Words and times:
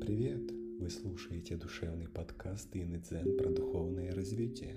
привет! 0.00 0.50
Вы 0.80 0.88
слушаете 0.88 1.56
душевный 1.56 2.08
подкаст 2.08 2.74
Инны 2.74 3.00
Дзен 3.00 3.36
про 3.36 3.50
духовное 3.50 4.14
развитие. 4.14 4.76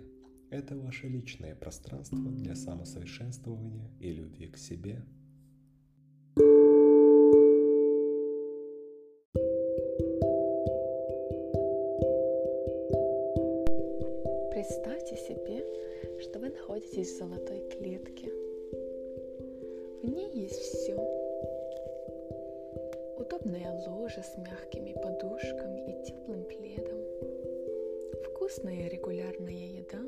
Это 0.50 0.76
ваше 0.76 1.08
личное 1.08 1.56
пространство 1.56 2.30
для 2.30 2.56
самосовершенствования 2.56 3.90
и 4.02 4.12
любви 4.12 4.48
к 4.48 4.58
себе. 4.58 5.02
Представьте 14.52 15.16
себе, 15.16 15.66
что 16.22 16.40
вы 16.40 16.50
находитесь 16.50 17.14
в 17.14 17.18
золотой 17.18 17.62
клетке. 17.70 18.30
В 20.02 20.10
ней 20.10 20.42
есть 20.42 20.60
все 20.60 21.23
удобное 23.34 23.84
ложе 23.88 24.22
с 24.22 24.38
мягкими 24.38 24.94
подушками 25.02 25.80
и 25.90 26.06
теплым 26.06 26.44
пледом, 26.44 27.00
вкусная 28.26 28.88
регулярная 28.90 29.54
еда. 29.54 30.00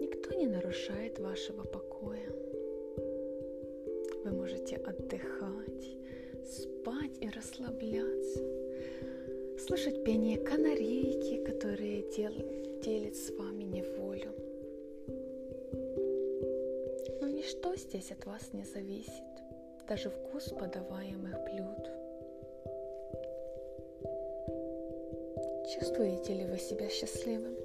Никто 0.00 0.34
не 0.34 0.46
нарушает 0.46 1.20
вашего 1.20 1.62
покоя. 1.62 2.26
Вы 4.24 4.30
можете 4.32 4.76
отдыхать, 4.76 5.96
спать 6.44 7.16
и 7.20 7.28
расслабляться, 7.30 8.40
слышать 9.58 10.02
пение 10.04 10.38
канарейки, 10.38 11.44
которые 11.44 12.10
дел, 12.10 12.32
делят 12.82 13.14
с 13.14 13.30
вами 13.30 13.62
неволю. 13.62 14.32
Но 17.20 17.28
ничто 17.28 17.76
здесь 17.76 18.10
от 18.10 18.26
вас 18.26 18.52
не 18.52 18.64
зависит 18.64 19.25
даже 19.88 20.10
вкус 20.10 20.44
подаваемых 20.48 21.44
блюд. 21.44 21.90
Чувствуете 25.74 26.34
ли 26.34 26.44
вы 26.44 26.58
себя 26.58 26.88
счастливым? 26.88 27.56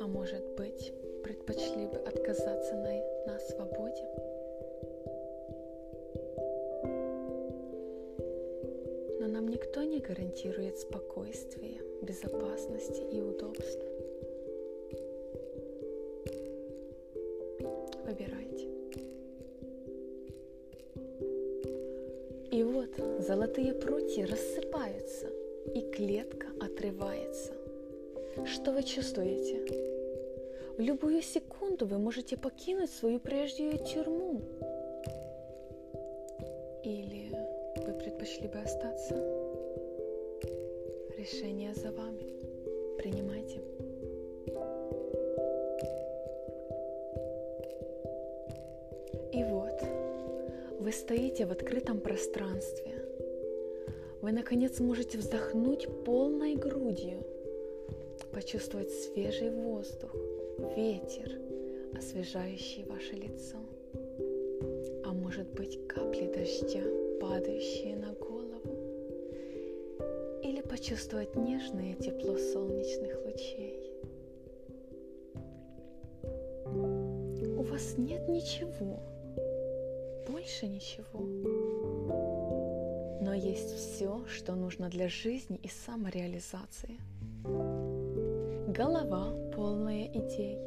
А 0.00 0.06
может 0.06 0.44
быть, 0.56 0.92
предпочли 1.22 1.86
бы 1.86 1.98
отказаться 1.98 2.74
на, 2.74 3.32
на 3.32 3.38
свободе? 3.40 4.04
Но 9.20 9.28
нам 9.28 9.48
никто 9.48 9.82
не 9.82 10.00
гарантирует 10.00 10.78
спокойствие, 10.78 11.82
безопасности 12.02 13.02
и 13.02 13.20
удобства. 13.20 13.95
Золотые 23.56 23.74
прутья 23.74 24.26
рассыпаются, 24.26 25.28
и 25.74 25.80
клетка 25.90 26.48
отрывается. 26.60 27.52
Что 28.44 28.72
вы 28.72 28.82
чувствуете? 28.82 29.64
В 30.76 30.80
любую 30.80 31.22
секунду 31.22 31.86
вы 31.86 31.98
можете 31.98 32.36
покинуть 32.36 32.90
свою 32.90 33.18
прежнюю 33.18 33.78
тюрьму. 33.78 34.42
Или 36.84 37.30
вы 37.76 37.92
предпочли 37.94 38.46
бы 38.46 38.58
остаться? 38.58 39.14
Решение 41.16 41.72
за 41.74 41.92
вами. 41.92 42.26
Принимайте. 42.98 43.62
И 49.32 49.42
вот, 49.44 49.82
вы 50.78 50.92
стоите 50.92 51.46
в 51.46 51.52
открытом 51.52 52.00
пространстве. 52.00 52.95
Вы, 54.26 54.32
наконец, 54.32 54.80
можете 54.80 55.18
вздохнуть 55.18 55.86
полной 56.04 56.56
грудью, 56.56 57.24
почувствовать 58.32 58.90
свежий 58.90 59.50
воздух, 59.50 60.12
ветер, 60.76 61.30
освежающий 61.96 62.82
ваше 62.86 63.14
лицо. 63.14 63.56
А 65.04 65.12
может 65.12 65.46
быть, 65.54 65.78
капли 65.86 66.26
дождя, 66.26 66.82
падающие 67.20 67.94
на 67.94 68.14
голову. 68.14 68.74
Или 70.42 70.60
почувствовать 70.60 71.36
нежное 71.36 71.94
тепло 71.94 72.36
солнечных 72.36 73.24
лучей. 73.24 73.92
У 76.64 77.62
вас 77.62 77.94
нет 77.96 78.28
ничего, 78.28 78.98
больше 80.28 80.66
ничего. 80.66 81.75
Но 83.20 83.34
есть 83.34 83.74
все, 83.74 84.26
что 84.26 84.54
нужно 84.54 84.88
для 84.88 85.08
жизни 85.08 85.58
и 85.62 85.68
самореализации. 85.68 86.98
Голова, 88.68 89.32
полная 89.54 90.06
идей, 90.06 90.58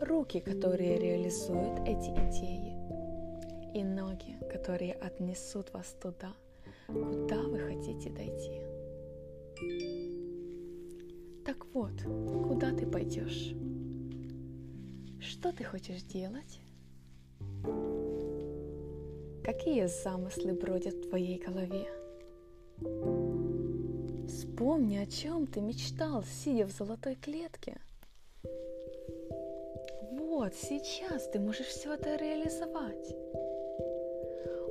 руки, 0.00 0.40
которые 0.40 0.98
реализуют 0.98 1.80
эти 1.86 2.10
идеи, 2.28 2.78
и 3.74 3.84
ноги, 3.84 4.36
которые 4.52 4.92
отнесут 4.94 5.72
вас 5.72 5.94
туда, 6.00 6.34
куда 6.86 7.42
вы 7.42 7.58
хотите 7.58 8.10
дойти. 8.10 8.60
Так 11.44 11.64
вот, 11.72 12.02
куда 12.46 12.72
ты 12.72 12.86
пойдешь? 12.86 13.54
Что 15.20 15.52
ты 15.52 15.64
хочешь 15.64 16.02
делать? 16.02 16.60
Какие 19.48 19.86
замыслы 19.86 20.52
бродят 20.52 20.92
в 20.92 21.08
твоей 21.08 21.38
голове? 21.38 21.88
Вспомни, 24.28 24.98
о 24.98 25.06
чем 25.06 25.46
ты 25.46 25.62
мечтал, 25.62 26.22
сидя 26.22 26.66
в 26.66 26.70
золотой 26.70 27.14
клетке. 27.14 27.78
Вот, 30.12 30.52
сейчас 30.54 31.28
ты 31.28 31.40
можешь 31.40 31.68
все 31.68 31.94
это 31.94 32.16
реализовать. 32.16 33.16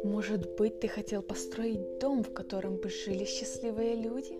Может 0.03 0.55
быть, 0.57 0.79
ты 0.79 0.87
хотел 0.87 1.23
построить 1.23 1.97
дом, 1.97 2.23
в 2.23 2.31
котором 2.31 2.75
бы 2.75 2.89
жили 2.89 3.25
счастливые 3.25 3.95
люди? 3.95 4.37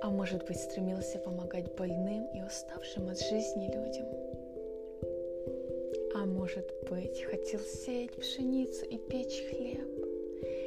А 0.00 0.08
может 0.08 0.46
быть, 0.46 0.56
стремился 0.56 1.18
помогать 1.18 1.70
больным 1.74 2.28
и 2.32 2.40
уставшим 2.40 3.10
от 3.10 3.20
жизни 3.20 3.66
людям? 3.66 4.23
А 6.24 6.26
может 6.26 6.72
быть, 6.88 7.22
хотел 7.24 7.60
сеять 7.60 8.16
пшеницу 8.16 8.86
и 8.86 8.96
печь 8.96 9.44
хлеб? 9.50 9.86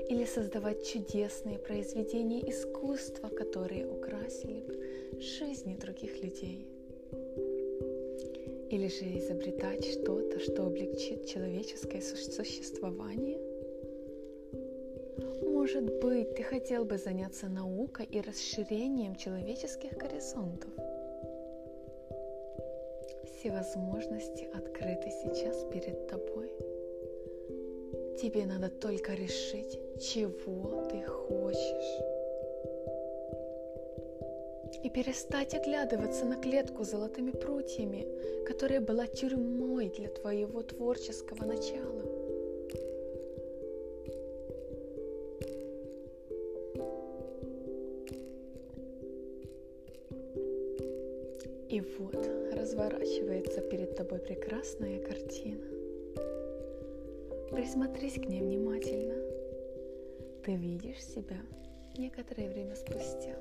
Или 0.07 0.23
создавать 0.23 0.85
чудесные 0.85 1.57
произведения 1.57 2.47
искусства, 2.47 3.29
которые 3.29 3.87
украсили 3.87 4.61
бы 4.61 5.19
жизни 5.19 5.75
других 5.75 6.23
людей? 6.23 6.67
Или 8.69 8.87
же 8.87 9.17
изобретать 9.17 9.83
что-то, 9.83 10.39
что 10.39 10.67
облегчит 10.67 11.25
человеческое 11.25 12.01
существование? 12.01 13.39
Может 15.41 15.85
быть, 16.01 16.35
ты 16.35 16.43
хотел 16.43 16.85
бы 16.85 16.99
заняться 16.99 17.47
наукой 17.47 18.05
и 18.05 18.21
расширением 18.21 19.15
человеческих 19.15 19.93
горизонтов? 19.93 20.69
Все 23.47 23.53
возможности 23.53 24.49
открыты 24.53 25.09
сейчас 25.09 25.63
перед 25.71 26.05
тобой. 26.09 26.51
Тебе 28.21 28.45
надо 28.45 28.69
только 28.69 29.13
решить, 29.13 29.79
чего 30.01 30.83
ты 30.91 31.01
хочешь. 31.03 32.01
И 34.83 34.89
перестать 34.89 35.55
оглядываться 35.55 36.25
на 36.25 36.35
клетку 36.35 36.83
с 36.83 36.89
золотыми 36.89 37.31
прутьями, 37.31 38.05
которая 38.45 38.81
была 38.81 39.07
тюрьмой 39.07 39.93
для 39.97 40.09
твоего 40.09 40.61
творческого 40.61 41.45
начала. 41.45 42.03
И 51.69 51.81
вот 51.97 52.46
разворачивается 52.57 53.61
перед 53.61 53.95
тобой 53.95 54.19
прекрасная 54.19 54.99
картина. 54.99 55.65
Присмотрись 57.51 58.15
к 58.15 58.25
ней 58.25 58.41
внимательно. 58.41 59.15
Ты 60.43 60.55
видишь 60.55 61.03
себя 61.03 61.37
некоторое 61.97 62.49
время 62.49 62.75
спустя. 62.75 63.35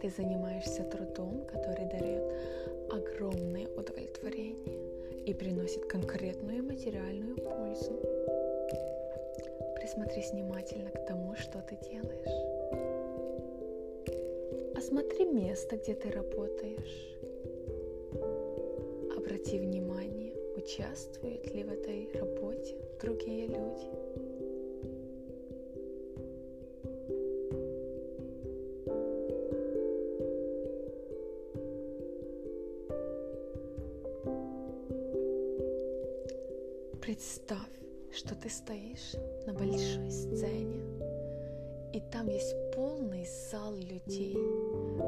Ты 0.00 0.10
занимаешься 0.10 0.82
трудом, 0.84 1.44
который 1.46 1.86
дает 1.86 2.22
огромное 2.90 3.68
удовлетворение 3.68 5.24
и 5.26 5.32
приносит 5.32 5.86
конкретную 5.86 6.64
материальную 6.64 7.36
пользу. 7.36 8.00
Присмотрись 9.76 10.32
внимательно 10.32 10.90
к 10.90 11.06
тому, 11.06 11.36
что 11.36 11.60
ты 11.62 11.76
делаешь. 11.88 12.51
Посмотри 14.82 15.26
место, 15.26 15.76
где 15.76 15.94
ты 15.94 16.10
работаешь. 16.10 17.16
Обрати 19.16 19.56
внимание, 19.56 20.34
участвуют 20.56 21.46
ли 21.54 21.62
в 21.62 21.70
этой 21.70 22.10
работе 22.12 22.74
другие 23.00 23.46
люди. 23.46 23.86
Представь, 37.00 37.56
что 38.12 38.34
ты 38.34 38.50
стоишь 38.50 39.14
на 39.46 39.52
большой 39.52 40.10
сцене 40.10 41.01
и 41.92 42.00
там 42.00 42.28
есть 42.28 42.54
полный 42.74 43.26
зал 43.50 43.74
людей, 43.76 44.34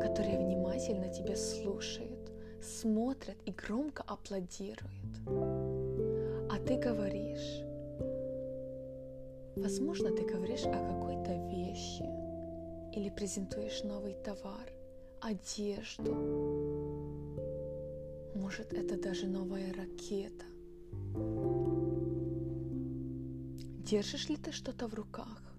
которые 0.01 0.39
внимательно 0.39 1.09
тебя 1.09 1.37
слушают, 1.37 2.31
смотрят 2.63 3.37
и 3.47 3.53
громко 3.53 4.03
аплодируют. 4.07 4.83
А 5.27 6.59
ты 6.59 6.77
говоришь, 6.77 7.63
возможно, 9.57 10.11
ты 10.11 10.25
говоришь 10.25 10.67
о 10.67 10.73
какой-то 10.73 11.33
вещи 11.49 12.05
или 12.95 13.09
презентуешь 13.09 13.83
новый 13.83 14.15
товар, 14.15 14.71
одежду. 15.21 16.15
Может, 18.35 18.75
это 18.75 19.01
даже 19.01 19.27
новая 19.27 19.73
ракета. 19.73 20.45
Держишь 23.85 24.29
ли 24.29 24.37
ты 24.37 24.53
что-то 24.53 24.87
в 24.87 24.95
руках? 24.95 25.54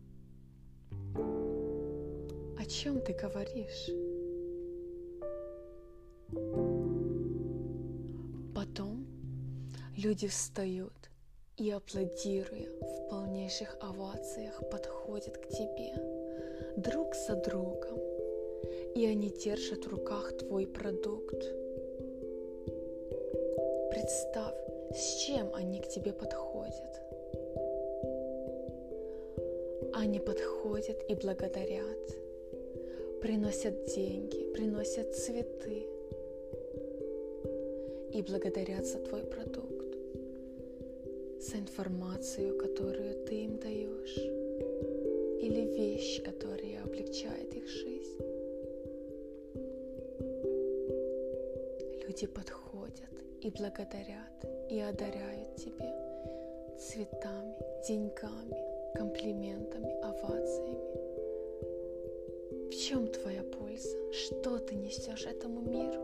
О 2.66 2.68
чем 2.68 3.00
ты 3.00 3.14
говоришь? 3.14 3.92
Потом 8.56 9.06
люди 9.96 10.28
встают 10.28 11.12
и, 11.58 11.70
аплодируя 11.70 12.68
в 12.82 13.10
полнейших 13.12 13.78
овациях, 13.82 14.68
подходят 14.72 15.38
к 15.38 15.48
тебе 15.50 15.94
друг 16.78 17.14
за 17.14 17.36
другом, 17.36 18.00
и 18.96 19.06
они 19.06 19.30
держат 19.30 19.86
в 19.86 19.90
руках 19.90 20.36
твой 20.40 20.66
продукт. 20.66 21.44
Представь, 23.92 24.58
с 24.92 25.24
чем 25.24 25.54
они 25.54 25.82
к 25.82 25.88
тебе 25.88 26.14
подходят. 26.14 27.00
Они 29.94 30.20
подходят 30.20 30.98
и 31.08 31.14
благодарят, 31.14 32.25
приносят 33.22 33.86
деньги, 33.96 34.52
приносят 34.54 35.16
цветы 35.16 35.86
и 38.14 38.22
благодарят 38.22 38.86
за 38.86 39.00
твой 39.00 39.24
продукт, 39.24 39.98
за 41.40 41.58
информацию, 41.58 42.58
которую 42.58 43.26
ты 43.26 43.44
им 43.44 43.58
даешь, 43.58 44.18
или 45.42 45.62
вещь, 45.76 46.22
которая 46.24 46.84
облегчает 46.84 47.54
их 47.56 47.68
жизнь. 47.68 48.18
Люди 52.08 52.28
подходят 52.28 53.14
и 53.42 53.50
благодарят 53.50 54.72
и 54.72 54.80
одаряют 54.80 55.56
тебе 55.56 55.94
цветами, 56.78 57.56
деньгами, 57.88 58.96
комплиментами, 58.96 59.92
овациями. 60.02 61.15
В 62.70 62.76
чем 62.76 63.08
твоя 63.08 63.44
польза? 63.44 63.98
Что 64.12 64.58
ты 64.58 64.76
несешь 64.76 65.26
этому 65.26 65.62
миру? 65.62 66.02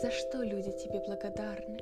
За 0.00 0.10
что 0.10 0.42
люди 0.42 0.70
тебе 0.72 1.02
благодарны? 1.06 1.80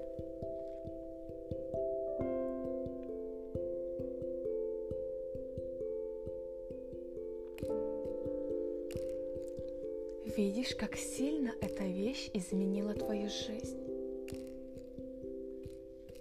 Видишь, 10.37 10.75
как 10.75 10.97
сильно 10.97 11.53
эта 11.61 11.85
вещь 11.85 12.31
изменила 12.33 12.95
твою 12.95 13.29
жизнь. 13.29 13.81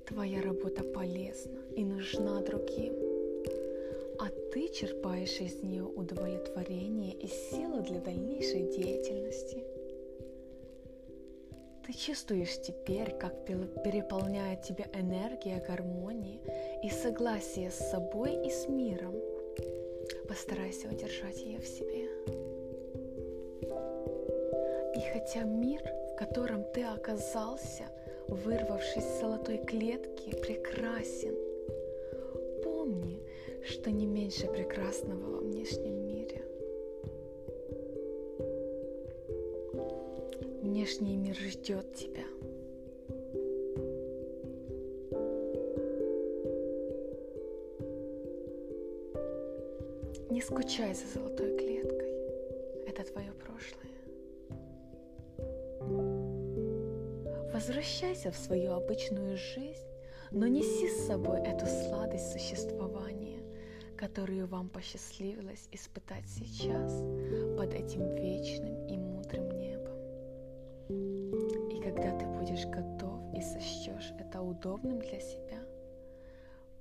Твоя 0.05 0.41
работа 0.41 0.83
полезна 0.83 1.59
и 1.75 1.83
нужна 1.83 2.41
другим 2.41 3.12
ты 4.53 4.67
черпаешь 4.67 5.41
из 5.41 5.63
нее 5.63 5.83
удовлетворение 5.83 7.13
и 7.15 7.27
силу 7.27 7.81
для 7.81 7.99
дальнейшей 7.99 8.69
деятельности. 8.69 9.63
Ты 11.83 11.93
чувствуешь 11.93 12.61
теперь, 12.61 13.17
как 13.17 13.45
переполняет 13.45 14.61
тебя 14.61 14.85
энергия 14.93 15.59
гармонии 15.67 16.39
и 16.83 16.89
согласия 16.91 17.71
с 17.71 17.89
собой 17.89 18.45
и 18.45 18.51
с 18.51 18.69
миром. 18.69 19.15
Постарайся 20.27 20.87
удержать 20.87 21.41
ее 21.41 21.59
в 21.59 21.65
себе. 21.65 22.07
И 24.95 24.99
хотя 25.13 25.45
мир, 25.45 25.81
в 26.11 26.15
котором 26.15 26.63
ты 26.75 26.83
оказался, 26.83 27.85
вырвавшись 28.27 28.97
из 28.97 29.19
золотой 29.19 29.57
клетки, 29.57 30.29
прекрасен, 30.29 31.35
помни, 32.63 33.19
что 33.65 33.91
не 33.91 34.05
меньше 34.05 34.47
прекрасного 34.47 35.35
во 35.35 35.37
внешнем 35.39 36.05
мире. 36.05 36.43
Внешний 40.61 41.15
мир 41.15 41.35
ждет 41.35 41.93
тебя. 41.93 42.23
Не 50.29 50.41
скучай 50.41 50.93
за 50.93 51.07
золотой 51.13 51.57
клеткой. 51.57 52.09
Это 52.87 53.03
твое 53.03 53.31
прошлое. 53.33 53.93
Возвращайся 57.53 58.31
в 58.31 58.35
свою 58.35 58.73
обычную 58.73 59.37
жизнь, 59.37 59.85
но 60.31 60.47
неси 60.47 60.89
с 60.89 61.05
собой 61.07 61.39
эту 61.39 61.65
сладость 61.65 62.31
существования 62.31 62.72
которую 64.03 64.47
вам 64.47 64.67
посчастливилось 64.67 65.69
испытать 65.71 66.27
сейчас 66.27 66.91
под 67.57 67.73
этим 67.73 68.13
вечным 68.15 68.85
и 68.87 68.97
мудрым 68.97 69.49
небом. 69.57 69.97
И 71.69 71.81
когда 71.81 72.11
ты 72.19 72.25
будешь 72.25 72.65
готов 72.65 73.33
и 73.33 73.41
сочтешь 73.41 74.11
это 74.19 74.41
удобным 74.41 74.99
для 74.99 75.21
себя, 75.21 75.65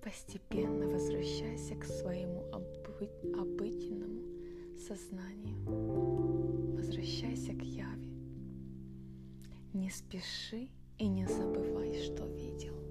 постепенно 0.03 0.89
возвращайся 0.89 1.77
к 1.77 1.85
своему 1.85 2.43
обы- 2.51 3.41
обыденному 3.41 4.77
сознанию. 4.77 5.63
Возвращайся 6.75 7.53
к 7.53 7.63
яви. 7.63 8.11
Не 9.75 9.91
спеши 9.91 10.69
и 10.99 11.07
не 11.07 11.25
забывай, 11.27 11.95
что 12.03 12.27
видел. 12.27 12.82